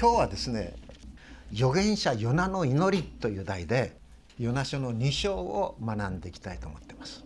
[0.00, 0.72] 今日はですね
[1.52, 3.92] 預言者ヨナの祈りという題で
[4.38, 7.22] ヨナ書の2章を学んでいきたいと思ってます。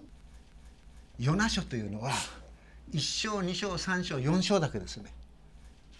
[1.20, 2.10] ヨナ書というのは
[2.92, 5.12] 1章2章3章4章だけですね。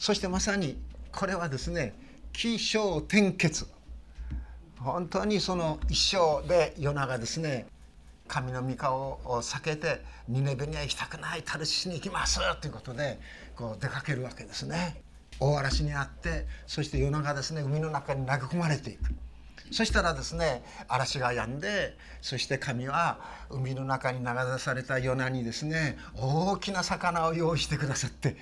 [0.01, 0.77] そしてまさに
[1.13, 1.95] これはですね
[2.33, 3.69] 起承転結。
[4.81, 7.69] 本当にその一章でヨナがですね
[8.27, 13.21] 神の御顔を避けてニネベには行きたくないタルシスに行きますということで
[13.55, 15.04] こう出かけるわけですね。
[15.41, 19.11] 大嵐にあってそして夜中ですね海の中に投げ込まれていく
[19.71, 23.19] そしたらですね嵐が止んでそして神は
[23.51, 24.27] 海の中に流
[24.59, 28.37] されたヨナにですね大きな魚を用意してくださって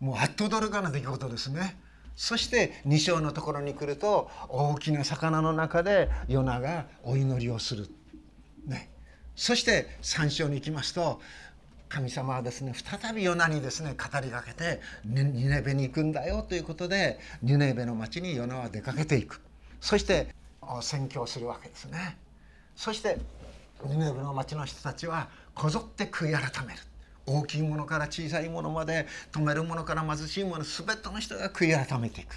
[0.00, 1.76] もうあっと驚かな出来事ですね。
[2.14, 7.88] そして2章のところに来ると大きな魚の中でヨナがお祈りをする。
[8.66, 8.90] ね、
[9.36, 11.20] そして3章に行きますと
[11.88, 19.40] 神様はですね再びヨナにですね語りかけてニネベに行くんだよということでニネベの町にヨナは出かけていく。
[19.80, 20.28] そして
[20.82, 22.18] 宣教するわけですね。
[22.76, 23.18] そして
[23.84, 26.80] ニネベの町の人たちはこぞって悔い改める。
[27.26, 32.34] 大きいものから小さいものまで止めるものから貧しいもの全ての人が悔い改めていく。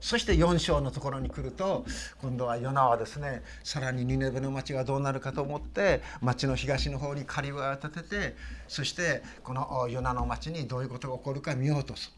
[0.00, 1.84] そして4章のところに来ると
[2.22, 12.12] 今度はヨナはですねさらにニネベの町がどうなるかと思って町の東の方に狩りを立ててそしてこのヨナの町にどういうことが起こるか見ようとする。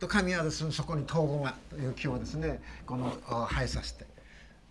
[0.00, 3.12] と神はですねそこにトウゴマという木をですねこの
[3.50, 4.06] 生えさせて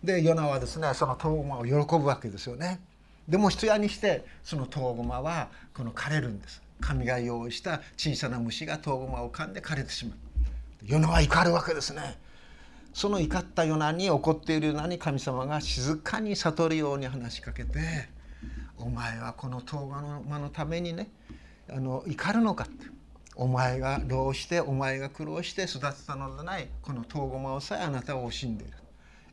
[0.02, 2.80] でヨナはですねそのトウゴマを喜ぶわけですよね。
[3.28, 6.62] でも一夜にしてそのトウゴマはこの枯れるんです。
[6.80, 10.18] 神が用意した小さな虫がトウゴマを噛んで枯れてしまう。
[10.84, 12.18] ヨナは怒るわけですね。
[12.92, 18.08] その怒ったヨナに怒っているヨナに神様が静かに悟るように話しかけて
[18.78, 21.08] 「お前はこの東馬の間のためにね
[21.68, 23.00] あの怒るのか」って。
[23.36, 28.74] お前が労してお前が苦労して育てたのではないこの東駒をさえあなたは惜しんでいる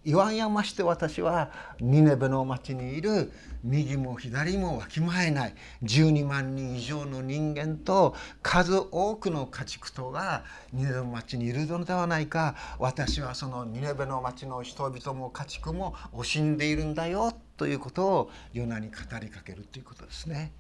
[0.07, 3.29] 言わんやまして私はニネベの町にいる
[3.61, 20.53] 右も左もわきまえない12万人以上の人間と数多くの家畜とがニネベの町にいるのではないか私はそのニネベの町の人々も家畜も惜しんでいるんだよということをヨナに語りかけるということですね。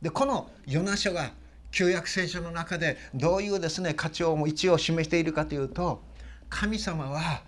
[0.00, 1.32] でこのヨナ書が
[1.72, 6.00] 旧約聖書の中でどういうですね価値を位置を示しているかというと
[6.48, 7.42] 神様は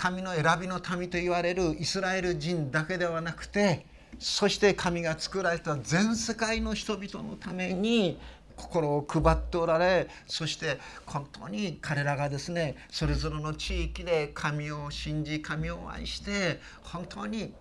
[0.00, 3.84] 神の選びの民と言われるイスラエル人だけではなくて
[4.18, 8.18] そして神が作られた全世界の人々のために
[8.56, 17.52] 心を配っておられそして本当に彼らがですねそれぞれの地域で神を信じ神を愛して本当に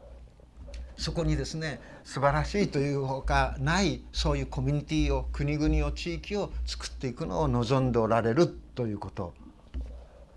[0.96, 9.34] そこにですね素晴らしいというほかないそういうコミュニティを国々を地域を作っていくのを望んでおられるということ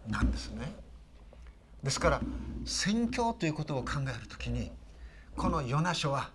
[0.09, 0.82] なんですね。
[1.83, 2.21] ですから
[2.65, 4.71] 宣教ということを考える時に
[5.37, 6.31] このヨナ書は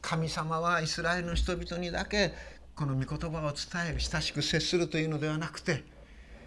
[0.00, 2.32] 神様はイスラエルの人々にだけ
[2.76, 5.82] この御言葉を伝える親しく接するというのではなくて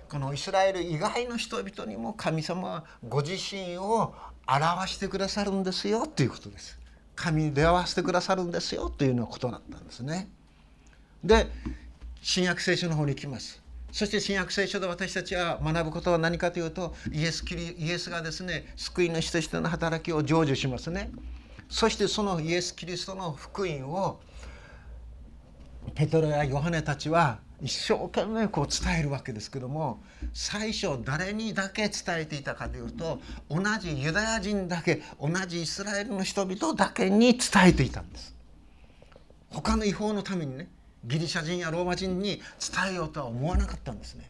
[0.10, 4.14] このイスラエル以外の人々にも神様はご自身を
[4.48, 6.80] 表してくださるんですよということです。
[7.16, 10.30] 神に出会わせてくださるんですよというようなことだったんですね。
[11.24, 11.48] で
[12.22, 13.62] 新約聖書の方に行きます。
[13.92, 21.12] そして新約聖書で私たちは学ぶことは何かというとイエスキリイエスがですね救い主としての働きを成就しますね。
[21.70, 24.20] そしてそのイエス・キリストの福音を
[25.94, 30.02] ペトロやヨハネたちは一生懸命こう伝えるわけですけども
[30.34, 33.20] 最初誰にだけ伝えていたかというと
[33.50, 38.36] 同じユダヤ人だけ同じイスラエルの人々だけに伝えていたんです。
[39.50, 40.70] 他の違法のためにね
[41.06, 44.30] ギリシャ人やローマ人に伝えようとは思わなかったんですね。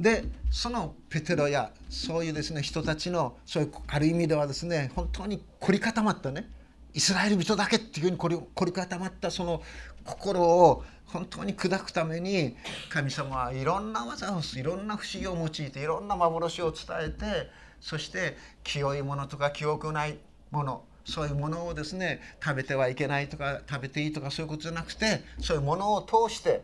[0.00, 6.48] でそのペテロやそういうですね人たちのそういうある意味ではですね本当に凝り固まったね
[6.94, 9.60] イスラエル人だけっていうふうに凝り凝り固まったその
[10.04, 12.56] 心を本当に砕くために
[12.90, 20.18] 神様はいろんな技をいろんな不思議を用いていろんな幻を伝えてそして清いものとか記憶ない
[20.50, 26.62] ものそういうものをですね食べてはいけないとか食べていいとかそういうことじゃなくてそういうものを通して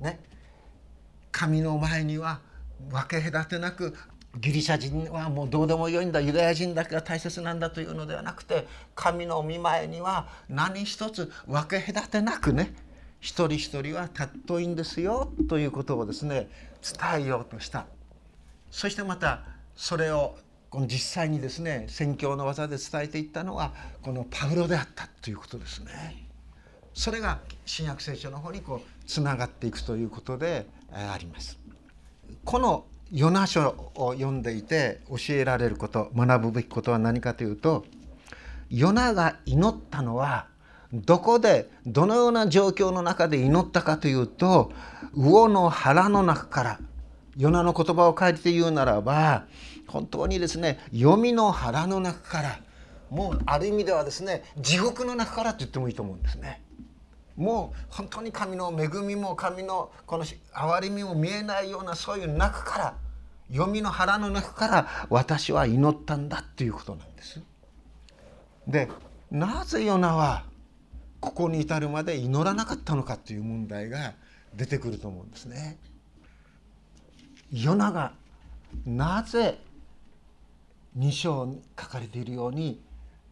[0.00, 0.20] ね
[1.30, 2.40] 神の前には
[2.90, 3.94] 分け隔てなく
[4.38, 12.74] ギリシャ人はもうどうでもよいんだユダヤ人だけが大切なんだというのではなくて神の御前には何一つ分け隔てなくね
[13.20, 16.48] 一人一人は尊いんですよということをですね
[16.82, 17.86] 伝えようとした。
[18.70, 19.42] そしてまた
[19.74, 20.36] それを
[20.76, 26.26] この実際にですね宣教の技で伝えていったのはこのパウロであったということですね。
[26.92, 31.58] それが新約聖書の方にこうつながっていくということであります。
[32.44, 37.86] このヨナ書を読んでいて教えられること学ぶべきことは何かというと
[38.68, 40.46] ヨナが祈ったのは
[40.92, 44.70] どこでどのような状況の中で祈ったかというと
[45.14, 46.80] 魚の腹の中から
[47.38, 49.46] ヨナの言葉を借りて言うならば
[49.86, 52.60] 本当にですね読みの腹の中から
[53.10, 56.62] もうある意味ではですね地獄の中からと言ってもいいと思うんですね。
[57.36, 62.94] もう本当に神の恵みも神のこの憐れみも見えないようなそういう中から
[63.52, 67.42] 読みの腹の中から私は祈ったんだっていうことなんです。
[68.66, 68.88] で
[69.30, 70.44] なぜヨナは
[71.20, 74.14] ここに至るまで祈らなかったのかという問題が
[74.54, 75.78] 出てくると思うんですね。
[77.52, 78.12] ヨナが
[78.84, 79.58] なぜ
[80.98, 82.80] 2章に書かれているように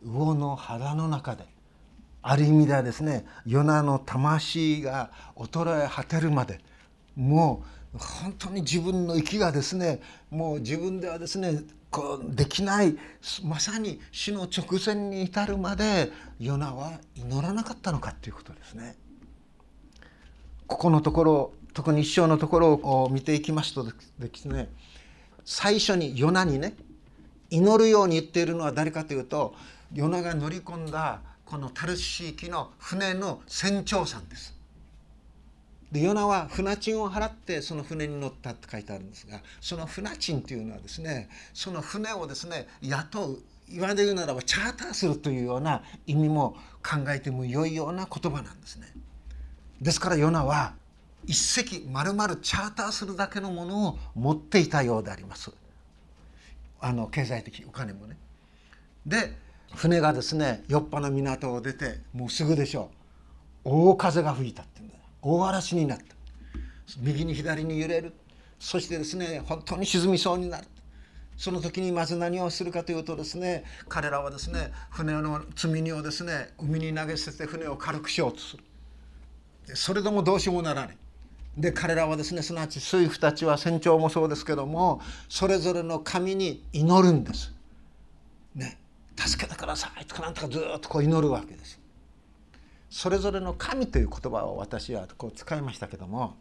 [0.05, 1.44] 魚の腹の中で
[2.22, 6.61] ある意味ではですねヨナの魂が衰え果てるまで
[7.16, 7.62] も
[7.94, 10.00] う本当に自分の息がですね
[10.31, 12.96] もう自分ではですねこうできない
[13.44, 16.10] まさに死の直前に至るまで
[16.40, 18.96] ヨナは祈らなかったのかということですね。
[20.67, 23.93] ここのところ特に一章のところを見ていきますとで
[24.34, 24.69] すね
[25.44, 26.75] 最初にヨナにね
[27.50, 29.55] 祈るように言っているのは誰かというと
[29.93, 34.55] ヨナが乗り込んだこのタルシーキの船の船長さんです。
[35.93, 48.88] でヨナは船賃を払ってその船に乗ったって書いてあるんですがその船賃というのはですねその船をですね雇う今で言うならばチャーターするというような意味も考えても良いような言葉なんですね。
[49.81, 50.75] ですからヨナは
[51.26, 55.52] 一隻まるまるチャーターするだけのものを持っていたようであります。
[56.84, 58.19] あの経済的お金もね。
[59.06, 59.34] で
[59.75, 62.90] 船がですね酔っぱの港を出てもうすぐでしょ
[63.64, 63.70] う。
[63.70, 66.04] 大風が吹いたっていうんだ大嵐になった。
[66.98, 68.12] 右に左に揺れる。
[68.58, 70.66] そしてですね本当に沈みそうになる。
[71.38, 78.64] その時にまず何をするかというとですね彼らはですね船の積み荷をですね海に投げ捨てて船を軽くしようとする。
[79.75, 80.98] それでもどうしようもならない。
[81.56, 87.53] で彼らはですねすなわち水夫たちは船長もそうですけどもそれぞれの神に祈るんです
[88.55, 88.79] ね
[89.17, 91.81] 助けてくださいとかなんとかずっとこう祈るわけです。
[92.91, 96.37] それぞれの神という言葉を私はこう使いましたけども、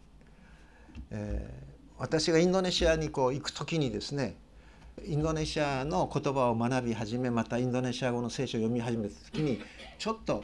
[1.10, 4.36] えー、私がインドネシアにこう行く時にですね
[5.04, 9.62] インドネシアの言葉を学び始めまたインドネシア語の聖書を読み始めた時に
[9.98, 10.44] ちょっと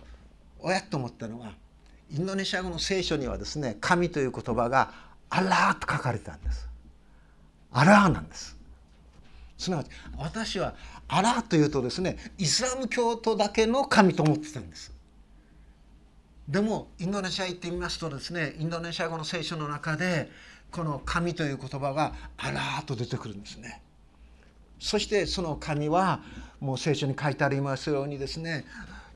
[0.60, 1.54] おやっと思ったのは
[2.12, 4.94] インドネシア語の聖書にはですね神という言葉が
[5.30, 6.68] 「アラー」と書かれてたんです。
[7.72, 8.60] アラーなんです。
[9.60, 10.74] すなわち私は
[11.10, 14.92] アラーというとですねイスラム教徒だけの神と思ってたんです
[16.48, 20.32] でもインドネシア行ってみますとですねインドネシア語の聖書の中で
[20.72, 23.82] この神という言葉がアラーと出てくるんですね
[24.80, 26.22] そしてその神は
[26.62, 28.66] もう聖書に書いてありますようにですね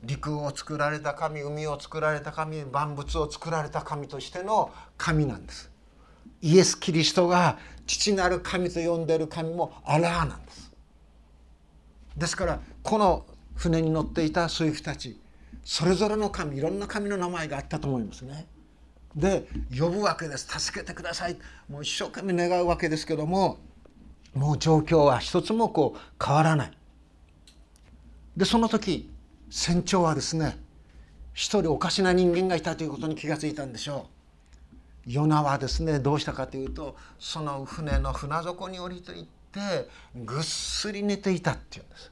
[0.04, 5.70] 陸を作られた神海を作られた神万物を作られた神としての神なんです。
[6.40, 10.72] イエス・キリストが父なる神と呼んでいる神もアラーなんです。
[12.16, 15.20] ですからこの船に乗っていた水夫たち
[15.64, 18.46] それぞれの神いろんな神の名前があったと思いますね。
[19.16, 19.46] で
[19.76, 20.46] 呼ぶわけです。
[20.46, 21.36] 助けてください。
[21.68, 23.58] もう一生懸命願うわけですけども
[24.34, 26.72] もう状況は一つもこう変わらない。
[28.36, 29.13] でその時
[29.56, 30.58] 船長はですね
[31.32, 34.08] 一人おかしな人間がいたということに気がついたんでしょ
[35.06, 35.10] う。
[35.12, 42.10] ヨナはですねどうしたかというとその船の船底に降りていってぐっすり寝ていたっていうんです。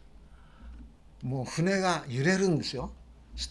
[1.25, 2.93] もう船が揺れるんですよ。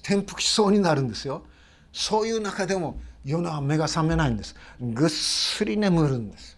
[0.04, 1.44] 転覆しそうになるんですよ。
[1.92, 4.56] そういう中でもヨナは目が覚めないんです。
[4.80, 6.58] ぐっすり眠るんです。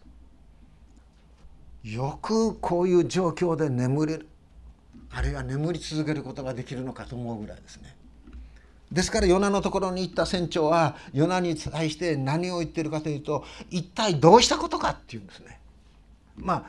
[1.84, 4.28] よくこういう状況で眠れる。
[5.16, 7.96] あるいは眠り続けることができるのかと思うぐらいですね。
[8.92, 15.60] ですからヨナのところに行った船長はヨナに対して何を言ってるかというと一体どうしたことかっていうんですね。
[16.38, 16.66] ま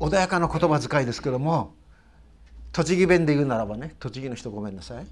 [0.00, 1.72] あ穏やかな言葉遣いですけども
[2.72, 5.06] 栃木弁で言うならばね栃木の人ごめんなさい。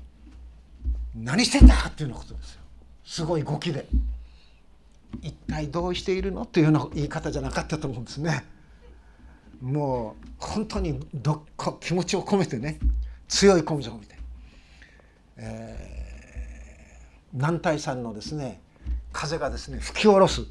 [1.15, 2.61] 何してんだっていうようなことですよ。
[3.05, 3.87] すごい語気で
[5.23, 8.45] 一体どうしているのというような言い方じゃなかったと思うんですね。
[9.61, 12.79] もう本当にどっ気持ちを込めてね
[13.29, 14.17] 強い根性を見て、
[15.37, 15.95] えー
[17.35, 18.61] 南大山のですね
[19.13, 20.43] 風がですね吹き下ろす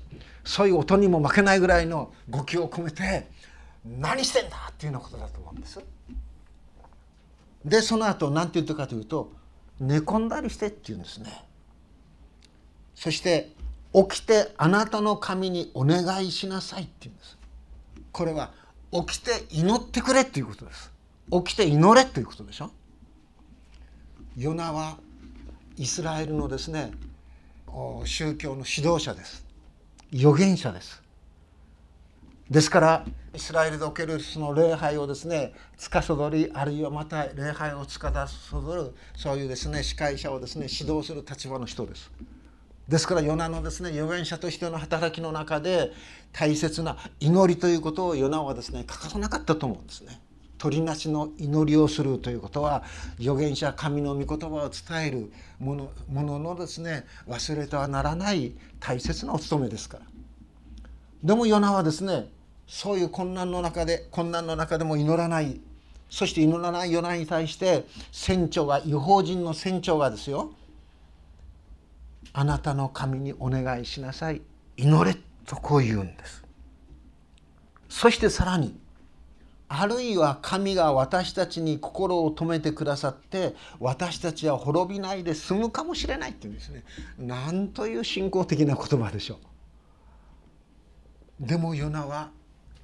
[0.43, 3.29] そういう音にも負けないぐらいの語気を込めて
[3.85, 5.79] 「何してんだ!」っていうようなことだと思うんです。
[7.63, 9.31] でその後何て言ったかというと
[9.79, 11.45] 「寝込んだりして」って言うんですね。
[12.93, 13.55] そして
[13.95, 17.37] 「起きてあなたの神にお願いしなさい」って言うんです。
[18.11, 18.51] これは
[18.93, 20.91] 起きて祈ってくれっていうことです。
[21.31, 22.69] 起きて祈れということでしょ？
[24.37, 24.97] ヨナは
[25.77, 26.91] イスラエルのですね
[28.05, 29.45] 宗教の指導者です。
[30.13, 31.01] 預言者です。
[32.49, 42.11] ですからイスラエルでおけるその礼拝をですね司りあるいはまた礼拝を司るそういうですね司会者をですね指導する立場の人です。
[42.87, 45.91] ですからヨナのですね預言者としての働きの中で
[46.33, 50.19] 大切な祈りということをヨナはですね欠かさなかったと思うんですね。
[50.57, 52.83] 鳥なしの祈りをするということは
[53.19, 60.05] 預言者神の御言葉を伝えるものもののですね忘れてはならない大切なお務めですから。
[61.23, 62.29] でもヨナはですね
[62.67, 65.59] そういう困難の中で困難の中でも祈らない
[66.09, 70.51] そして祈らないヨナに対して船長が違法人の船長がですよ
[72.33, 74.41] あなたの神にお願いしなさい。
[74.75, 76.43] 祈れとこう言うんです。
[77.89, 78.75] そしてさらに
[79.75, 86.83] あるいは神が私たちに心を止めてくださって私たちは滅びないで済むかもしれないっていうんですね。
[87.19, 89.39] なんという信仰的な言葉でしょ
[91.41, 91.45] う。
[91.45, 92.31] でもヨナは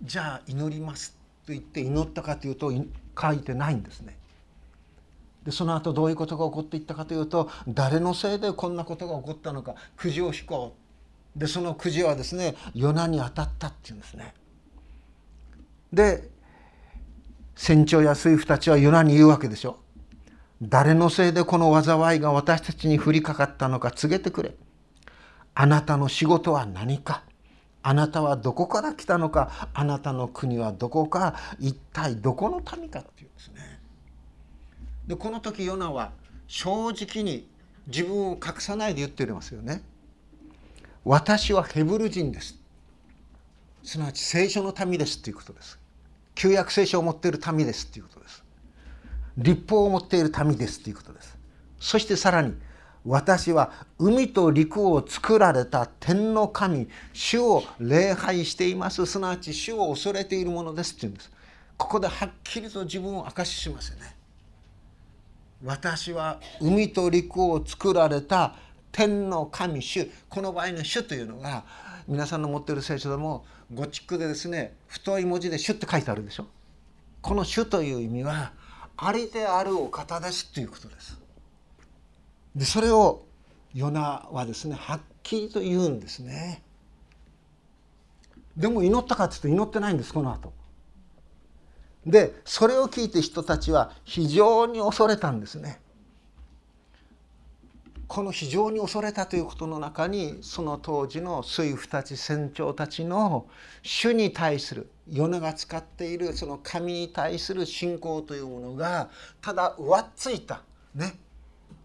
[0.03, 2.71] じゃあ祈りますと言って祈ったかというと
[3.19, 4.18] 書いてないんですね。
[5.49, 10.75] でその後どういうことが起こっていったかというと誰のせいでこんなことが起こったのかくじを引こ
[11.35, 14.35] うでそのくじはですねヨナに当たったっていうんですね。
[15.91, 16.29] で
[17.55, 19.79] 船長や水夫たちはヨナに言うわけでしょ。
[20.61, 24.53] 誰のせいでこの災いが私たちに降りかかったのか告げてくれ。
[25.55, 27.23] あなたの仕事は何か？
[27.81, 29.69] あなたはどこから来たのか？
[29.73, 31.33] あなたの国はどこか？
[31.59, 33.78] 一体どこの民かっていうんですね。
[35.09, 36.11] でこの時ヨナは
[36.47, 37.49] 正直に
[37.87, 39.81] 自分を隠さないで言っておりますよね。
[41.03, 42.59] 私はヘブル人です。
[43.83, 45.79] すなわち聖書の民ですということです。
[46.35, 48.43] 旧約聖書を持っている民ですということです。
[49.35, 51.35] 立法を持っている民ですということです。
[51.79, 52.53] そしてさらに
[53.03, 61.31] 私は海と陸を作られた天の神主を礼拝していますすなわち主を恐れているものですって言うんです
[61.77, 64.18] ここではっきりと自分を明かししますよね
[65.63, 68.55] 私は海と陸を作られた
[68.91, 70.09] 天の神主。
[70.29, 71.65] この場合の主というのが
[72.07, 76.47] 皆さんの持っている聖書でもゴチックでですね太い文字で主って書いてあるでしょ。
[77.21, 78.53] この主という意味は
[78.95, 81.19] ありであるお方ですということです。
[82.55, 83.25] でそれを
[83.73, 86.63] ヨナはですねはっきりと言うんですね。
[88.55, 90.53] でも祈ったかっていうと祈ってないんですこの後。
[92.09, 95.79] でそれを聞いて人たちは非常に恐れたんですね。
[98.07, 103.45] この非常に恐れたということの中にその当時の水夫たち船長たちの
[103.83, 109.11] 主に対するヨナが使っているその神に対する信仰というものが
[109.41, 110.63] ただ上っついた。
[110.95, 111.13] ね。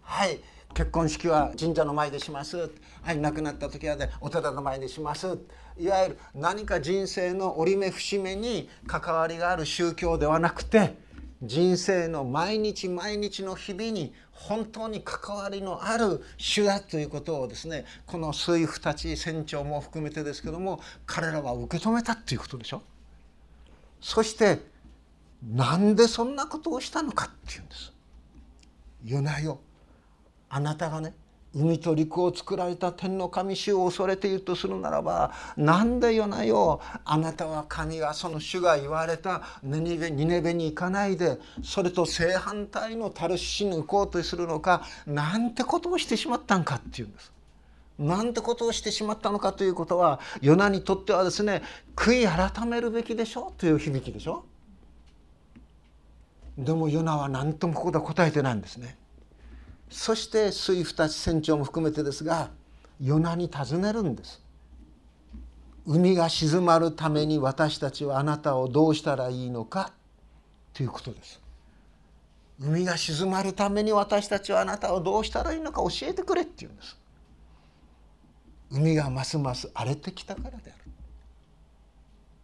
[0.00, 0.40] はい。
[0.72, 2.70] 結婚式は神社の前でします。
[3.02, 5.38] はい亡くなった時はねお寺の前でします。
[5.78, 10.96] いわゆる何か人生の折り目節目に関わりがある宗教ではなくて
[11.42, 22.82] 人生の毎日毎日の日々に本当に関わりのある主だということをですねこの水夫たち船長も含めてですけども彼らは受け止めたっていうことでしょ？
[24.00, 24.60] そして
[25.42, 27.92] なんでそんなことをしたのかっていうんです。
[29.04, 29.58] 夜な夜
[30.48, 31.14] あなたがね
[31.54, 39.80] 海と陸を作られた天の神主を恐れているとするならばなんでよなよあなたは神がその主が言われたニ
[40.26, 47.32] ネベに行かないでそれと正反対のタルシに行こうとするのかなんてことをしてしまったんかっていうんです。
[47.98, 51.62] なんてことをしてしまったのかということはヨナにとってはですね
[51.94, 54.44] 悔い改めるべきでしょうという響きでしょ
[56.58, 58.96] でもヨナは何ともここで答えてないんですね。
[59.88, 62.50] そして水夫たち船長も含めてですが
[63.00, 64.42] ヨナに尋ねるんです。
[65.86, 69.92] 海が静まるために私たちはあなたをどうしたらいいのか
[70.72, 71.40] ということです。
[72.60, 76.96] 海が静まるために私たちはあなたをどうしたらいいのか教えてくれって言うんです。
[78.70, 80.93] 海がますます荒れてきたからである。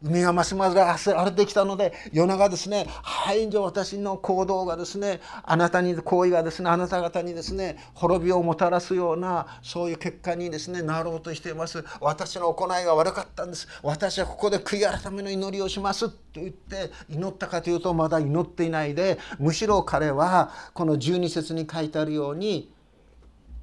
[0.02, 22.72] 海がますます荒れてきたので夜中ですねはいじゃ私の行動がですねあなたに行為がですねあなた方にですね滅びをもたらすようなそういう結果にですねなろうとしています私の行いが悪かったんです私はここで悔い改めの祈りをしますと言って祈ったかというとまだ祈っていないでむしろ彼はこの12節に書いてあるように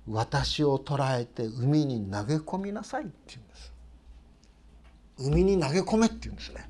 [0.07, 3.46] 私を捕らえて海に投げ込みなさいって言う。
[5.19, 6.69] 海に投げ込めって言うんですね。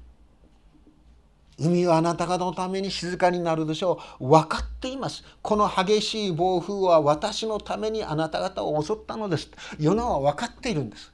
[1.59, 4.27] 海はあなた方のために静かになるでしょう。
[4.27, 5.23] 分かっています。
[5.41, 9.49] この激しい暴風は私のためにあなた方を襲ったのです。
[9.79, 11.11] ヨナは分かっているんです。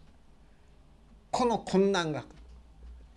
[1.32, 2.26] この困難が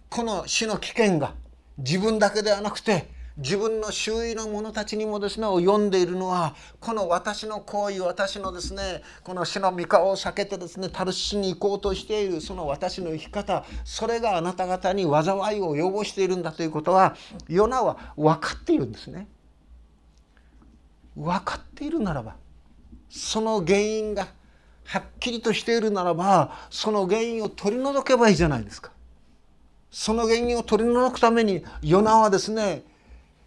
[0.09, 1.35] この死の危険が
[1.79, 17.15] 自分だけではなくて自分の周囲の者たちにもですね読んでいるのはこの私の行為私のですねこの死の御顔を避けてですねタルシに行こうとしているその私の生き方それがあなた方に災いを及ぼしているんだということは
[17.47, 19.29] ヨナは分かっているんですね。
[21.15, 22.37] 分かっているならば
[23.11, 24.29] その原因が
[24.85, 28.93] はっきりとしているならばその原因を取り除けばいいじゃないですか。
[29.91, 32.83] その原因を取り除くためにヨナはですね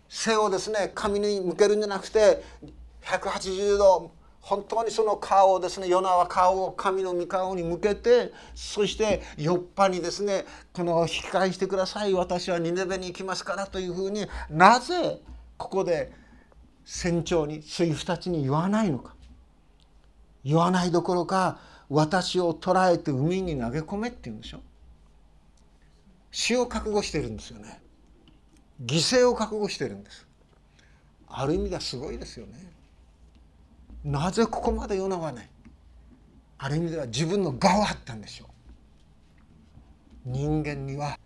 [0.09, 2.43] 背をですね神に向けるんじゃなくて
[3.03, 4.11] 180度
[4.41, 15.21] 本当にその顔をですねヨナは顔を神の御顔に向けてそしてヨッパにですねこの引き返してください私はニネベに行きますからというふうになぜ
[15.57, 16.11] ここで
[16.85, 19.13] 船長に水夫たちに言わないのか。
[20.43, 24.61] 言わないどころか私を捕らえて海に投げ込めって言うんでしょ。
[26.31, 27.79] 死を覚悟してるんですよね。
[28.85, 30.25] 犠牲を覚悟してるんです。
[31.27, 32.53] ある意味ではすごいですよね。
[34.03, 35.49] なぜここまで世のはね
[36.57, 38.47] ある意味では自分の我はあったんでしょう。
[40.25, 41.17] 人間には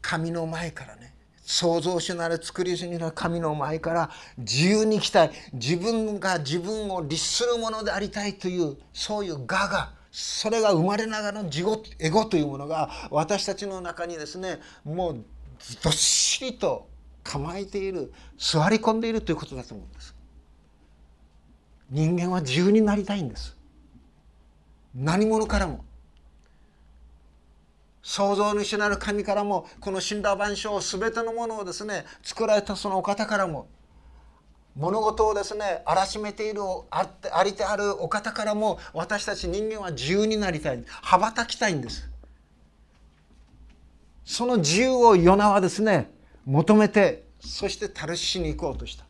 [0.00, 11.66] 神の前からね創造主なる作り主になる神の前から自由に生きたい自分が自分を律するものでありたいというそういう我がそれが生まれながらの自己
[11.98, 15.24] エゴというものが私たちの中にですねもう
[15.82, 16.88] どっしりと
[17.22, 20.14] 構えている座り込んでいるということだと思うんです。
[21.90, 23.56] 人間は自由になりたいんです。
[24.94, 25.84] 何者からも。
[28.02, 33.68] 創造主なる神からもこの死んだ万象全てのものをですね作られたそのお方からも
[34.74, 40.82] 物事をですね荒らしめているあありてあるお方からも私たち人間は自由になりたい。
[40.86, 42.08] 羽ばたきたいんです。
[44.24, 46.10] その自由をヨナはですね
[46.46, 49.04] 求めてそしてタルシに行こうとした。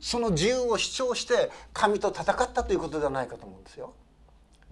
[0.00, 3.94] その自由を主張して神と戦ったということではないかと思うんですよ。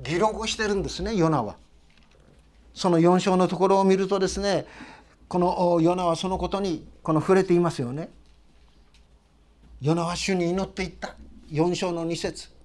[0.01, 1.57] 議論をしてるんですねヨナは。
[2.75, 4.67] その4章のところを見るとですね
[5.29, 8.11] このヨナはそのことにこの触れていますよね。
[9.81, 11.17] ヨナは主に祈っていった。
[11.51, 12.56] 4章の2節。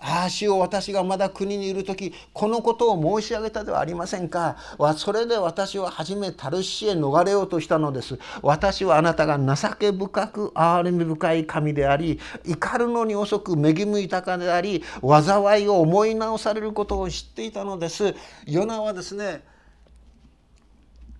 [0.00, 4.56] ああ主を私がまだ国にいる時このことを申し上げたではありませんか。
[4.96, 8.16] それで私は初めタルシへ逃れようとしたのです。
[8.40, 18.14] 私はあなたが情け深く憐れみ深い神であり怒るのに遅く恵み豊かであり災いを思い直されることを知っていたのです。
[18.46, 19.42] ヨナはですね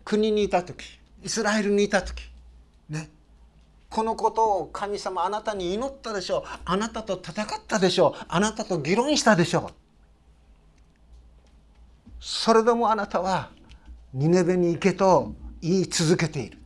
[0.05, 2.23] 国にいた時イスラエルにいた時
[2.89, 3.11] ね
[3.91, 6.43] このことを神様あなたに祈ったでしょう。
[6.65, 8.25] あなたと戦ったでしょう。
[8.29, 9.75] あなたと議論したでしょう。
[12.21, 13.51] それでもあなたは
[14.13, 16.59] ニネベに行けと言い続けている。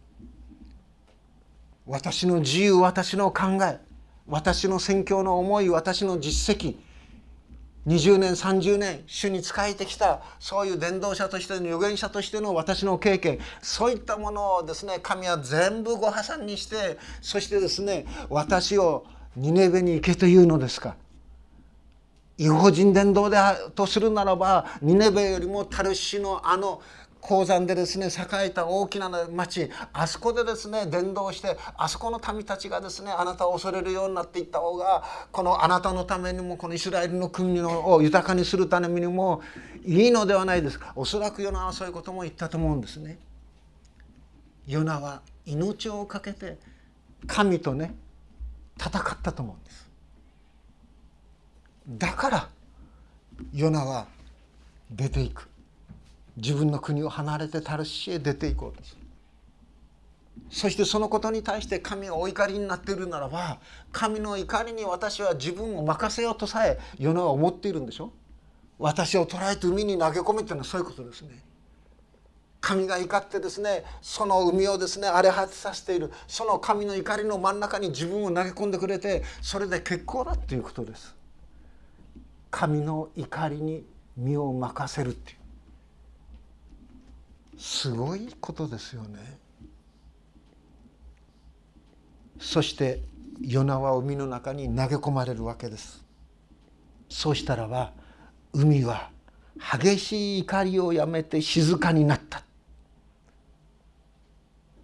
[1.87, 3.81] 私の自由私の考え
[4.27, 6.77] 私の宣教の思い私の実績
[7.87, 20.97] 20年30年主に仕えてきたそういう伝道者としての預言者としての私の経験そういったものをですね神は全部ご破産にしてそしてですね私をニネベに行けというのですか。
[22.38, 23.37] 違法人伝道で
[23.75, 26.81] とするならばニネベよりもタルシのあの
[27.23, 39.41] 鉱山でですね栄えた大きな町あそこでですね伝道してあそこの民たちがですねあなたを恐れるようになっていった方がこのあなたのためにもこのイスラエルの国を豊かにするためにも
[39.85, 43.19] いいのではないですかおそらくヨナはそういうことも言ったと思うんですね。
[44.67, 46.59] ヨナは命を懸けて
[47.29, 47.95] 神とね
[48.77, 49.89] 戦ったと思うんです。
[51.89, 52.49] だから
[53.55, 54.07] ヨナは
[54.91, 55.49] 出ていく
[56.37, 59.03] 自分の国を離れてタルシへ出ていこうとする。
[60.51, 63.59] そしてそのことに対して神がお怒りになっているならば
[63.92, 68.12] 神の怒りに私は自分を任せようとさえ世のは思っているんでしょ？
[68.79, 71.42] 私を捕らえて海に投げ込めっていうのはそういうことですね。
[72.61, 76.11] 神が怒ってですねその海をですね荒れ果てさせている。
[76.27, 81.14] その神の怒りの真ん中に自分を投げ込んでくれてそれで結構だっていうことです。
[82.51, 83.85] 神の怒りに
[84.16, 85.38] 身を任せるっていう。
[87.59, 89.19] すごいことですよね。
[92.41, 93.01] そして
[93.41, 96.05] ヨナは海の中に投げ込まれるわけです。
[97.09, 97.93] そうしたらば
[98.53, 99.11] 海は
[99.81, 102.43] 激しい怒りをやめて静かになった。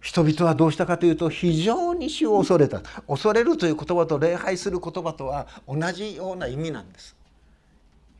[0.01, 7.15] 人々はどうしたかというと非常に死を恐れた恐れるという言葉と礼拝する言葉とは同じような意味なんです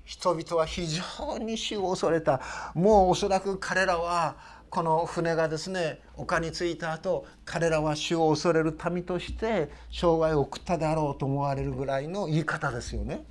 [0.09, 2.41] 人々は非常に死を恐れた
[2.73, 4.37] もうおそらく彼らは
[4.71, 13.23] この船がですね丘に着いた後彼らは死を恐れる民として生涯を送ったであろうと思われるぐらいの言い方ですよね。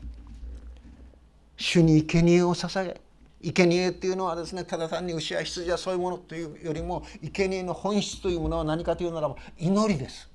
[1.56, 3.00] 主に生贄を捧げ
[3.42, 7.02] 生贄っていうのはですねただ単に牛や羊やそういうものというよりも
[7.34, 10.30] 生贄の本質というものは何かというならば祈りです。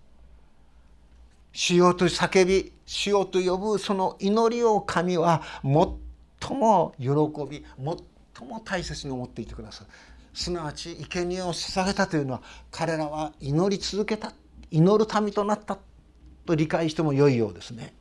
[1.53, 6.02] 主ようと叫び主ようと呼ぶその祈りを神は最
[6.51, 7.09] も喜
[7.49, 7.65] び
[8.37, 9.87] 最も大切に思っていてください。
[10.33, 14.33] すなわち生贄を捧げたというのは彼らは祈り続けた
[14.71, 15.77] 祈る民となった
[16.45, 17.93] と理解してもよいようですね。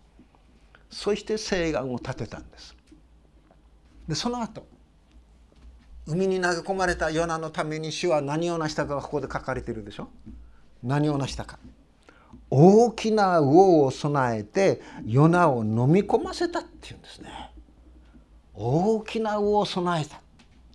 [0.90, 2.74] そして誓願を立てたんです。
[4.08, 4.66] でその後
[6.06, 10.08] 海に投げ込まれたヨナのために主は何を成したかがここで書かれてるでしょ
[10.82, 11.58] 何を成したか
[12.50, 17.51] 大きな魚を備えてヨナを飲み込ませたっていうんですね
[18.54, 20.20] 大きな魚を備えた。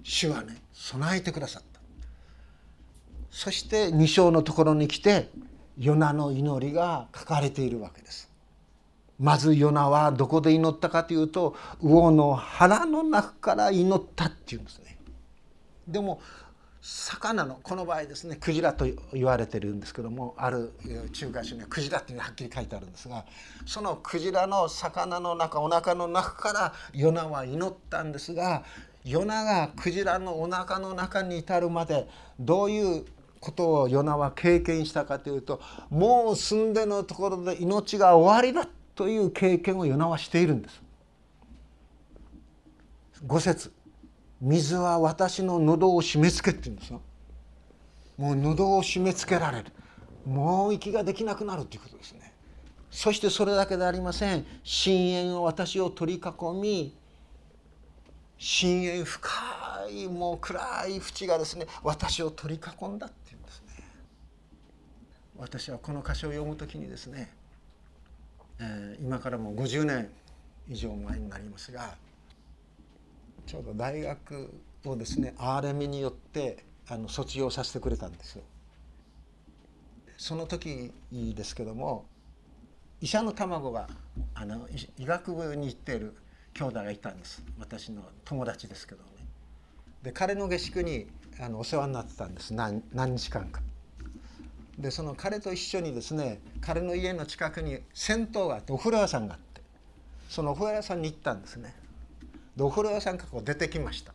[0.03, 1.79] 主はね備えてくださった。
[3.29, 5.29] そして2章のところに来て
[5.77, 8.31] ヨナの祈りが書かれているわけです。
[9.19, 14.97] まずヨナはどこで祈ったかというと魚の腹の中から祈ったっていうんですね。
[15.87, 16.21] でも
[16.89, 20.71] 魚のこの場合ですねクジラと言われてるんですけどもある
[21.11, 23.25] 中華書にはクジラっていうのはっきり書いてあるんですが
[23.65, 28.63] そのクジラの魚の中お腹の中からヨナは祈ったんですが
[29.03, 32.07] ヨナがクジラのお腹の中に至るまで
[32.39, 33.05] どういう
[33.41, 40.81] ことをヨナは経験したかというともう住んでのところで命が終わりだという経験をヨナはしているんです。
[43.25, 43.73] 五節
[44.41, 47.01] 水は私の喉を締め付けって言うんですよ。
[48.17, 49.71] もう喉を締め付けられる。
[50.25, 52.33] もう息ができなくなるということですね。
[52.91, 54.45] そしてそれだけでありません。
[54.63, 56.95] 深淵を私を取り囲み
[58.37, 59.29] 深淵深
[59.89, 63.83] いもう暗い淵がですね私を取り囲んだっていうんですね。
[65.37, 67.31] 私はこの歌詞を読むときにですね
[68.59, 70.09] えー、今からもう50年
[70.67, 71.95] 以上前になりますが
[73.47, 74.53] ちょうど大学
[74.85, 78.43] をですねアーレミによってあの卒業させてくれたんですよ。
[80.17, 82.05] その時ですけども
[83.01, 83.87] 医者の卵が
[84.33, 86.15] あの医学部に行っている
[86.53, 89.09] 兄弟がいたんです私の友達ですけどね。
[90.03, 91.07] で彼の下宿に
[91.39, 93.61] あのお世話になってたんです何何日間か。
[94.77, 99.61] でその彼と一緒にですね彼の家の近くに銭湯があってお風呂屋さんがあって
[100.27, 101.73] そのお風呂屋さんに行ったんですね
[102.57, 104.13] でお風呂屋さんからこう出てきました。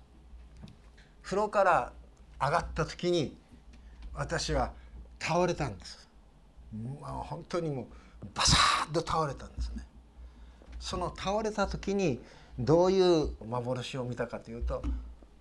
[1.23, 1.93] 風呂から
[2.41, 3.37] 上がった時に
[4.13, 4.73] 私は
[5.21, 6.09] 倒れたんです、
[7.01, 7.87] まあ、本当にもう
[8.35, 8.57] バサ
[8.91, 9.87] ッと倒れたんですね。
[10.81, 12.21] その倒れた時に
[12.59, 14.83] どういう幻を見たかというと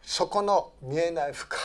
[0.04, 1.58] そこの見えない深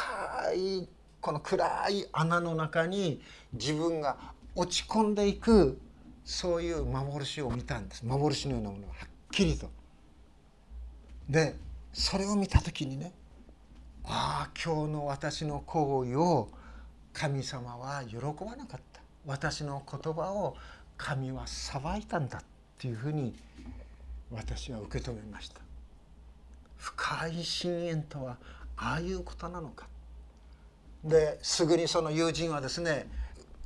[0.54, 0.88] い
[1.20, 3.20] この暗い穴の中に
[3.52, 4.16] 自分が
[4.54, 5.78] 落ち込んでいく
[6.24, 8.06] そういう幻を見たんです。
[8.06, 9.70] 幻のようなものがはっきりと。
[11.28, 11.56] で
[11.92, 13.12] それを見た時にね
[14.04, 16.48] ああ今日の私の行為を
[17.12, 19.00] 神様は喜ばなかった。
[19.26, 20.56] 私の言葉を
[20.96, 22.42] 神は裁いたんだっ
[22.78, 23.34] ていうふうに
[24.30, 25.60] 私は受け止めました。
[26.76, 28.36] 深い深淵とは
[28.76, 29.88] ああいうことなのか。
[31.02, 33.08] ですぐにその友人はですね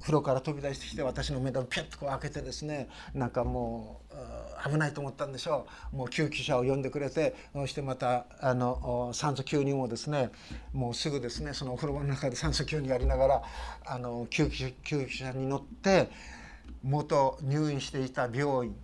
[0.00, 5.96] 風呂から飛び出してきて私の目をピュッとこう開けてですねなんかもう危ないと思ったんでしょう。
[5.96, 10.30] もう救急車を呼んでくれてそしてまたあの酸素吸入もですね
[10.72, 13.42] もうすぐですねそのお風呂場の中で酸素吸入やりながら
[13.86, 16.10] あの救急救急車に乗って
[16.82, 18.74] 元入院していた病院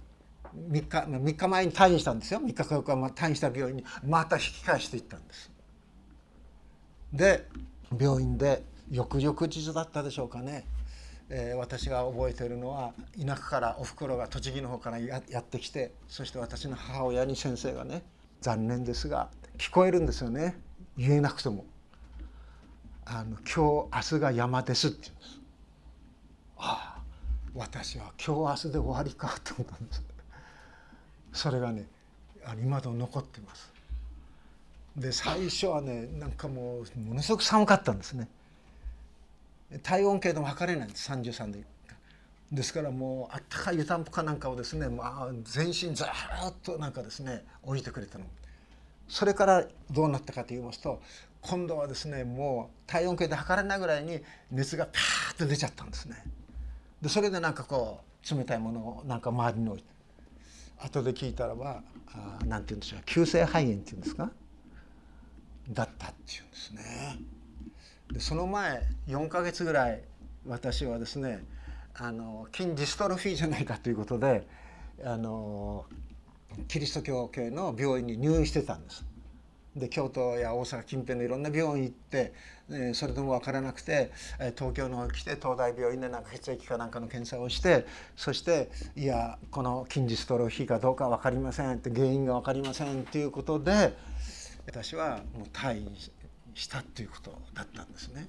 [0.71, 2.41] 3日 ,3 日前に退院したんですよ。
[2.41, 5.51] 3日か4日退院した病院にまた引き返していったんです。
[7.13, 7.47] で
[7.99, 10.65] 病院で翌々日だったでしょうかね、
[11.29, 18.03] えー、私が覚えているのは田舎からおふくろが栃木の方からやってきてそして私の母親に先生がね
[18.41, 20.57] 「残念ですが聞こえるんですよね
[20.97, 21.65] 言えなくても。
[23.09, 25.41] あの今日明日が山ですって言うんです。
[26.57, 27.03] ああ
[27.55, 30.03] 私は今日明日で終わりかと思ったんです。
[31.33, 31.87] それがね
[32.61, 33.73] 今でも残ってます。
[34.97, 38.29] で最初はねなんかもうものすごく寒かったんですね
[39.83, 41.59] 体温計でも測れないんです33度。
[42.53, 46.07] ですからもうあったかい湯たんぽかなんかをですね、まあ、全身ずっ
[46.63, 48.25] となんかですね置いてくれたの。
[49.09, 51.01] それからどうなったかと言いますと
[51.41, 56.17] 今度はですねもう体温計で測れないぐらいに熱がパーッと出ちゃったんですね。
[57.03, 58.01] でそれでなんかこ
[58.31, 59.89] う冷たいものをなんか周りに置いて。
[60.79, 61.83] 後で聞いたらば
[62.45, 64.31] 何て言うんでしょう急性肺炎っていうんですか？
[65.71, 67.19] だったっていうんですね。
[68.13, 70.03] でその前4ヶ月ぐらい
[70.47, 71.45] 私はですね
[71.95, 74.47] あの筋ジストロフィーじゃないかということで
[75.05, 75.87] あの
[76.69, 79.05] キリスト教系の病院に入院してたんです。
[79.77, 82.33] で京都や大阪近辺のいろんな病院行って、
[82.71, 93.95] えそれでも分からなくて、え東京の方来て東大病院でなんか血液かなんかの検査をしてそしていやこの筋ジストロフィーかどうか分かりませんって原因が分かりませんっていうことで
[94.67, 95.95] 私はもう退院
[96.57, 98.29] したっていうことだったんですね。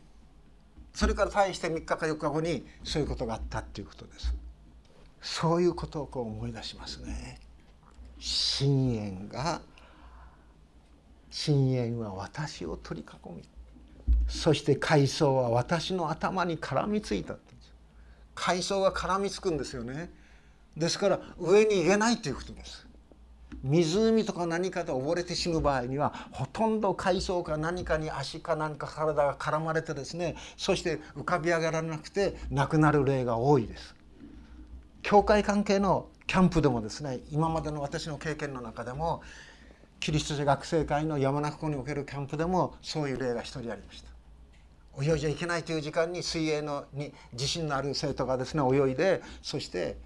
[0.94, 4.36] それから退して3日か4日後にそういうことがあったっていうことです。
[5.22, 7.40] そういうことをこう思い出しますね。
[8.20, 9.62] 深淵が
[11.30, 13.44] 深淵は私を取り囲み
[14.28, 17.36] そして海藻は私の頭に絡みついた
[18.34, 20.10] 海藻が絡みつくんですよね
[20.76, 22.87] ですから上に行けないということです
[23.64, 33.96] 湖とか何かで溺れて死ぬ場合にはほとんど海藻か何かに足か何か体が絡まれてですねそして浮かび上がらなくて亡くなる例が多いです。
[35.02, 39.22] 教会関係のキャンプでもですね今までの私の経験の中でも
[40.00, 44.18] キリスト者学生会の山中湖におけるキャンプでもそういう例が一人ありました。
[45.02, 49.98] 泳いじゃいけないという時間に水泳のに自信のある生徒がですね泳いでそして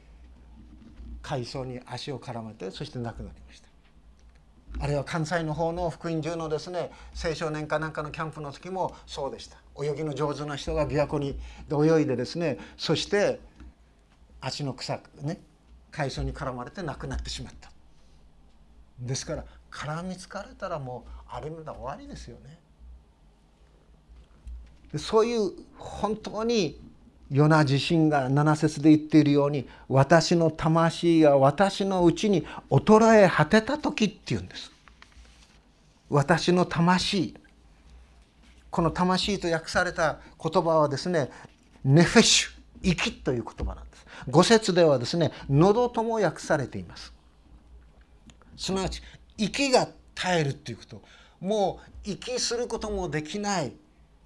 [1.21, 3.67] 海藻に足を絡めてそして亡くなりました。
[4.79, 6.91] あるいは関西の方の福音中のですね
[7.23, 9.57] 青少年かなんかのキャンプの時もそうでした。
[9.81, 11.37] 泳ぎの上手な人が琵琶湖に
[11.69, 13.39] 泳いでですねそして
[14.39, 15.39] 足の草ね
[15.91, 17.69] 海藻に絡まれて亡くなってしまった。
[18.99, 22.59] ですから絡みつかれたらもうあれまだ終わりですよね。
[24.97, 26.79] そういう本当に
[27.31, 34.69] ヨナ自身が七節で言っているように私の魂が私のうちに衰え果てた時っていうんです。
[36.09, 37.33] 私の魂。
[38.69, 41.29] この魂と訳された言葉はですね
[41.85, 42.49] ネフェシュ
[42.83, 44.05] 息という言葉なんです。
[44.29, 47.13] 五節ではですね喉とも訳されています。
[48.57, 49.01] すなわち
[49.37, 51.01] 息が絶えるっていうこと。
[51.39, 53.71] もう息することもできない。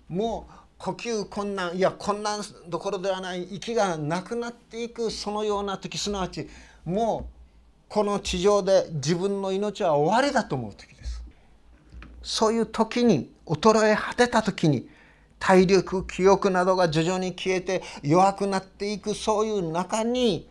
[0.10, 6.50] もう呼吸困難いや困難どころではない息がなくなっていくそのような時すなわち
[6.84, 7.36] もう
[7.88, 11.24] この地上で自分の命は終わりだと思う時です。
[12.22, 14.90] そういう時に衰え果てた時に
[15.40, 20.50] 体力記憶などが徐々に消えて弱くなっていくそういう中に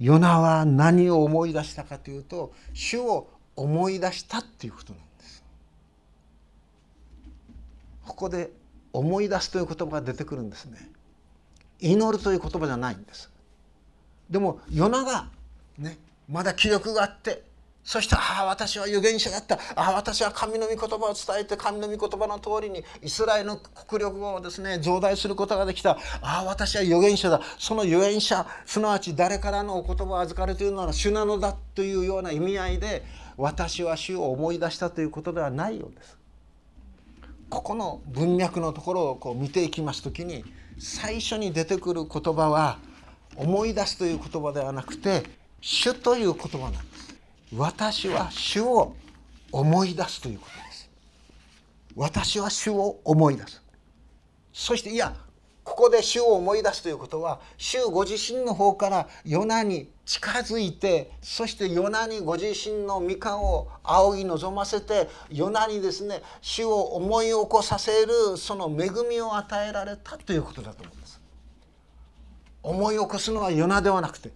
[0.00, 5.44] ヨナは何を思い出したかというと主を思い出したっていうことなんです。
[8.06, 8.50] ここで
[8.92, 10.90] 思い出すという言葉が出てくるんですね。
[11.80, 13.30] 祈るという言葉じゃないんです。
[14.28, 15.28] でも夜中
[15.78, 15.98] ね
[16.28, 17.42] まだ気力があって
[17.84, 19.54] そしてああ私は預言者だった。
[19.74, 25.92] ああ私は神の御言葉を伝えて神の御言葉の通りにイスラエルの国力をですね増大することができた。
[26.20, 27.40] ああ私は預言者だ。
[27.58, 33.04] その預言者すなわち誰からのお言葉を預かるというのは主なのだというような意味合いで
[33.38, 36.17] 私は主を思い出したということではないようです。
[37.50, 40.44] ここの文脈のところをこう見ていきます時に
[40.78, 42.78] 最初に出てくる言葉は
[43.36, 45.22] 思い出すという言葉ではなくて
[45.60, 47.16] 主という言葉なんです。
[47.56, 48.94] 私は主を
[49.50, 50.90] 思い出すということです。
[51.96, 53.62] 私は主を思い出す。
[54.52, 55.14] そしていや
[55.68, 71.20] ここで主を思い出すということは主ご自身の方からヨナに近づいてそしてヨナにご自身の御顔を仰ぎ望ませてヨナにですね主を思い起こさせるその恵みを与えられたということだと思うんです。
[72.62, 74.30] 思い起こすのはヨナではなくて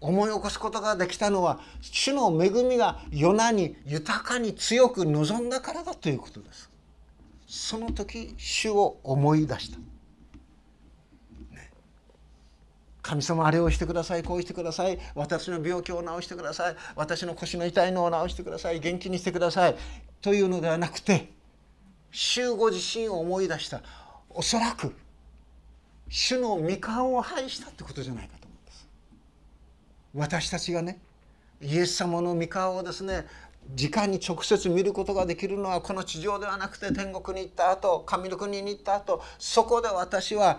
[0.00, 6.68] 思い起こすことができたのは主の恵みがヨナに豊かに強く望んだからだということです。
[7.46, 9.78] その時主を思い出した。
[13.04, 14.98] 神様あれをしてくださいこうしてください。
[15.14, 16.76] 私の病気を治してください。
[16.96, 18.80] 私の腰の痛いのを治してください。
[18.80, 19.76] 元気にしてください。
[20.22, 21.30] というのではなくて
[22.10, 23.82] 主ご自身を思い出した。
[24.30, 24.94] おそらく
[26.08, 28.88] 主の御顔を拝したってことじゃないかと思うんです。
[30.14, 30.98] 私たちがね
[31.60, 33.26] イエス様の御顔をですね
[33.76, 40.58] 直に直接見ることができるのはこの地上ではなくて天国に行った後神の国に行った後そこで私は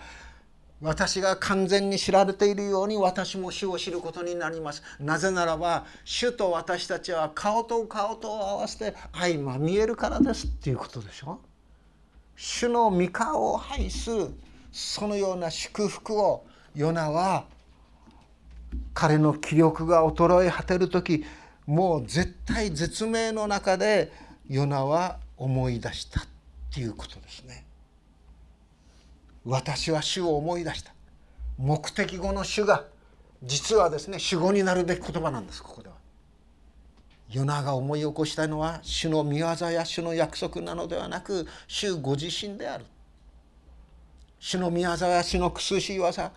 [0.82, 11.40] 私が完全に知られているように私も主を知ることになりますなぜならば主と私たちは顔と顔と合わせて相まみえるからですっていうことでしょ
[12.36, 14.10] 主の御顔を拝す
[14.72, 17.46] そのような祝福をヨナは
[18.94, 21.24] 彼の気力が衰え果てる時
[21.66, 24.12] もう絶対絶命の中で
[24.50, 26.24] ヨナは思い出したっ
[26.74, 27.65] ていうことですね。
[29.46, 30.94] 私は主を思い出した
[31.58, 32.86] 目的語の主が
[33.44, 35.96] 実はですね主語になるべき言葉なんですここでは。
[37.30, 42.86] ヨナが思い起こしたのは主の御業や主の約束なのではなく主ご自身である。
[44.40, 46.32] 主の御業や主の苦しい技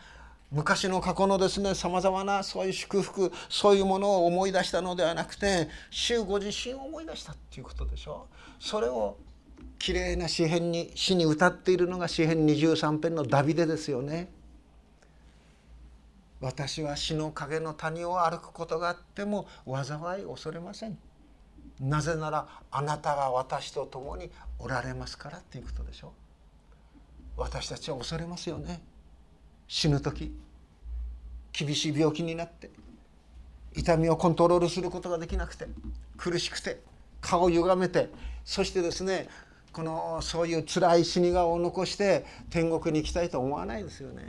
[0.51, 8.27] 昔の過去のですねさまざまなそういう祝福そういうものを思い出したのではなくて主ご自身を思い出したっていうことでしょ
[8.59, 9.19] それを
[9.79, 14.29] きれいな詩篇に詩に歌っているのが詩篇23編のダビデですよね。
[16.41, 20.99] 私は死の影の谷を歩くことがあっても災い恐れません。
[21.81, 26.13] なぜならあなたが私と共におられますからっていうことでしょ
[27.37, 28.81] 私たちは恐れますよね
[29.69, 30.35] 死ぬ時
[31.53, 32.71] 厳しい病気になって
[33.77, 35.67] 痛みをコントロールすることができなくて
[36.17, 36.81] 苦しくて
[37.21, 38.11] 顔を歪めて
[38.45, 39.29] そしてですね
[39.73, 44.23] このそういう辛い死に顔を残して天国に行きたいと思わないですよね。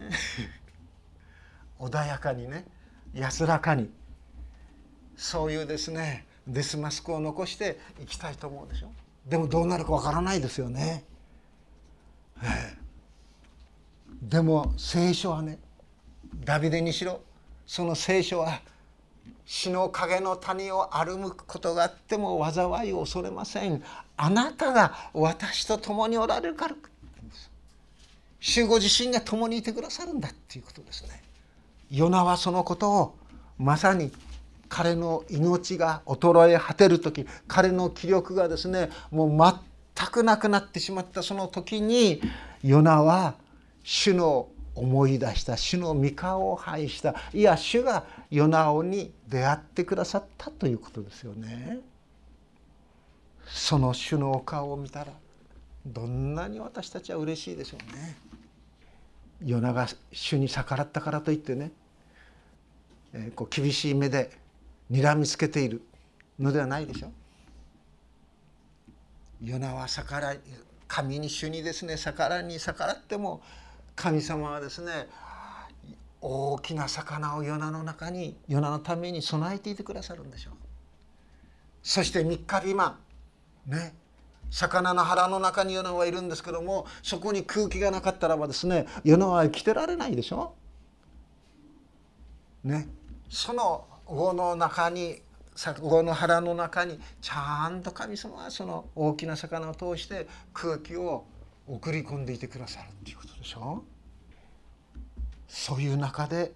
[1.80, 2.66] 穏やかにね
[3.14, 3.90] 安らかに。
[5.16, 8.92] そういうですねデスマスクを残して行きたいと思うでしょ。
[9.26, 11.04] でもどうなるかわからないですよね、
[12.42, 12.78] ええ。
[14.22, 15.60] でも聖書はね
[16.44, 17.22] ダビデにしろ
[17.66, 18.62] その聖書は
[19.46, 23.84] 死の影の谷を歩くことがあっても災いを恐れません
[24.22, 26.76] あなたが私と共におられるから
[28.42, 31.24] 主ご自身が共にいてくださるんだっていうことですね
[31.90, 33.16] ヨナはそのことを
[33.58, 34.12] まさに
[34.68, 39.56] 彼の命が衰え果てる時彼の気力がですねもう
[39.96, 42.22] 全くなくなってしまったその時に
[42.62, 43.36] ヨナは
[43.84, 51.80] 主の思い出した主の御顔を拝したいや主がヨナオに出会ってくださったということですよね。
[53.52, 55.12] その主のお顔を見たら
[55.86, 58.18] どんなに私たちは嬉しいでしょうね。
[59.44, 61.72] ヨナが主に逆らったからといってね、
[63.14, 64.32] えー、こう厳しい目で
[64.92, 65.82] 睨みつけている
[66.38, 67.12] のではないでしょう。
[69.42, 70.40] ヨナは逆らい
[70.88, 73.42] 神に主にですね逆らに逆らっても
[73.96, 75.08] 神様はですね
[76.22, 80.54] 大きな魚をヨナの中にヨナのために備えていてくださるんでしょう
[81.82, 82.98] そして三日日満
[83.70, 83.94] ね。
[84.52, 90.56] 魚の腹の中にヨナはいるんですけどもそこに空気がなかったらばですねヨナは生きてられないでしょ？
[92.64, 92.88] ね。
[93.30, 95.22] その魚の中に
[95.56, 101.26] 魚の腹の中にちゃんと神様はその大きな魚を通して空気を
[101.68, 103.84] 送り込んでいてくださるっていうことでしょ？
[105.48, 106.54] そういう中で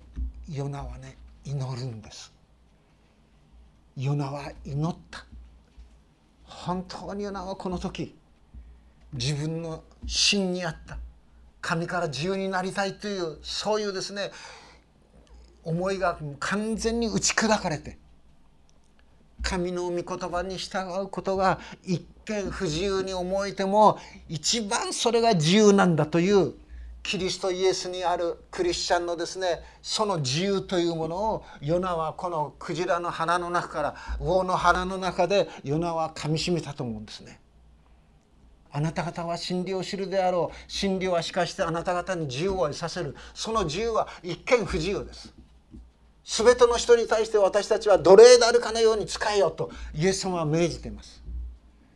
[0.50, 2.34] ヨナはね祈るんです。
[3.96, 5.26] ヨナは祈った。
[6.54, 8.16] 本当にヨナはこの時
[9.14, 10.98] 自分の芯にあった
[11.62, 14.32] 神から自由になりたいというそういうですね
[15.64, 17.98] 思いが完全に打ち砕かれて
[19.42, 26.54] 神の御言葉に従うことが一見不自由に思えても一番それが自由なんだという
[27.04, 37.42] キリストイエスにあるクリスチャンのですねその自由というものをヨナはこのクジラの腹の中から魚の腹の中でヨナはかみしめたと思うんですね。
[38.72, 45.32] あなた方は真理を知るであろう真理はしかしてあなた方に自由を得させるその自由は一見不自由です。
[46.26, 51.23] 全ての人に対して私たちは奴隷であるかのように使えよとイエス様は命じています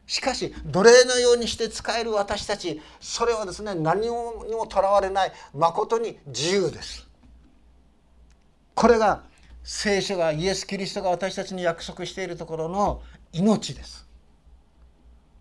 [0.08, 7.06] しかし奴隷のようにして使える私たちそれはですね何にもとらわれない誠に自由です。
[8.74, 9.24] これが
[9.64, 13.02] 聖書がイエス・キリストが私たちに約束しているところの
[13.34, 14.08] 命です。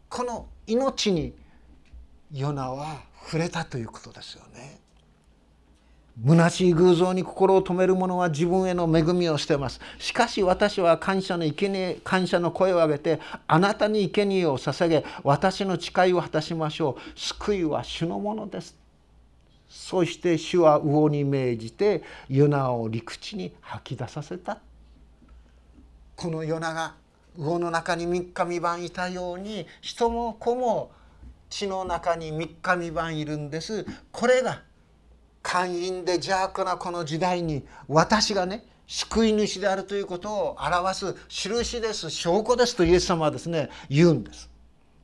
[0.08, 1.32] この命に
[2.32, 4.80] ヨナは触れたということですよね。
[6.24, 9.80] 虚しい偶像に心を止める者は自分への恵みを捨てます。
[9.98, 17.18] しかし私は感謝の生贄感謝の声を上げてあなたに生贄を捧げ私の誓いを果たしましょう。
[17.18, 18.74] 救いは主のものです。
[19.68, 24.58] そして主は魚に命じてヨナを陸地に吐き出させた。
[26.16, 26.94] このヨナが
[27.36, 30.92] 魚の中に3日三晩いたように人も子も
[31.50, 33.84] 地の中に3日三晩いるんです。
[34.10, 34.62] これが
[35.46, 44.50] 寛因で邪悪なこの時代に私がね救い主であるということを表す印です証拠ですとイエス様はですね言うんです。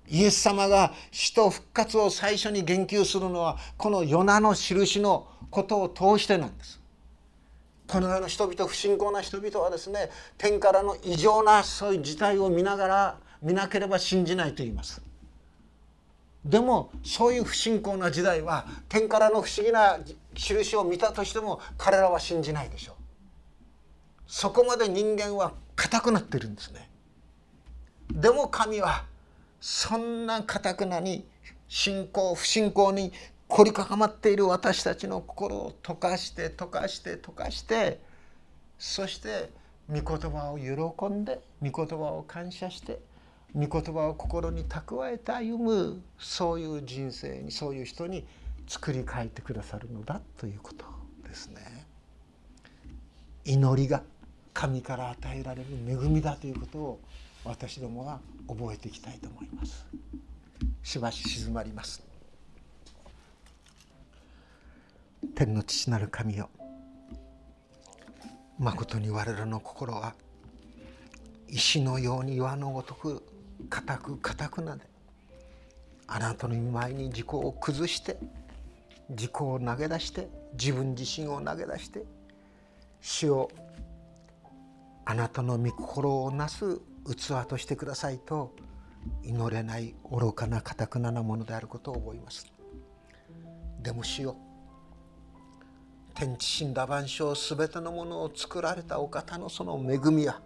[0.09, 6.81] イエス様が死と復活を最初に言及するのはこのヨナの印のことを通してなんです。
[7.87, 15.01] この世の人々不信仰な人々はですね天からの異常なそういう事態を見ながら見なければ信じないと言います。
[16.45, 19.99] でもそういう不信仰な時代は天からの不思議な
[20.43, 22.95] 印を見たとしても彼らは信じないでしょう。
[24.27, 26.91] そこまで人間は硬くなってるんですね。
[28.13, 29.05] でも神は
[29.61, 31.25] そんな堅くなに
[31.69, 33.13] 信仰不信仰に
[33.49, 38.01] 凝りかまっている私たちの心を溶かして溶かして溶かして
[38.79, 39.51] そして
[39.89, 42.99] 御言葉を喜んで御言葉を感謝して
[43.55, 48.27] 御言葉を心に蓄えて歩むそういう人生にそういう人に
[48.67, 50.85] 作り変えてくださるのだということ
[51.27, 51.87] ですね。
[53.45, 54.03] 祈りが
[54.55, 57.01] 神から与えられる恵みだということを
[57.45, 59.87] 私どもは覚えていきたいと思います。
[60.83, 62.03] しばし静まります。
[65.35, 66.51] 天の父なる神よ
[68.59, 70.15] まことに我らの心は
[71.49, 73.23] 石のように岩のごとく
[73.69, 74.85] 固く固くなで
[76.07, 78.19] あなたの見舞いに自己を崩して
[79.11, 80.29] 自己を投げ出して
[80.59, 82.05] 自分自身を投げ出して
[83.01, 83.51] 主を
[85.05, 88.55] あなたの御心をなす器としてくださいと
[89.25, 92.53] 祈れない愚かなかたくななものであることを覚えます。
[93.81, 94.37] でも主よ
[96.15, 100.41] 天地神羅万象すべてのものを作られたお方のその恵みは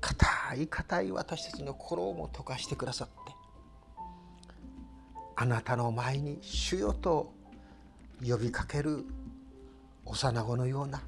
[0.00, 3.37] 硬い硬い私たちの心をも溶かしてくださって
[5.40, 7.32] あなたの前に主よと
[8.28, 9.04] 呼びかける
[10.04, 11.00] 幼子のような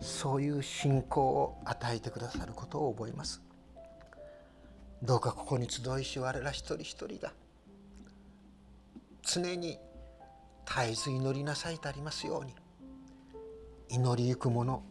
[0.00, 3.40] そういう信仰を与えてくださることを覚えます
[5.04, 7.32] どうかここに集いし我ら一人一人が
[9.22, 9.78] 常に
[10.66, 12.56] 絶えず祈りなさいとありますように
[13.88, 14.82] 祈りゆく者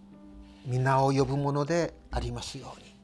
[0.65, 2.95] 皆を呼ぶものでありますように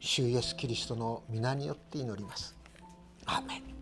[0.00, 2.54] 主イエスキリストの皆によって祈ります。
[3.24, 3.73] アーメン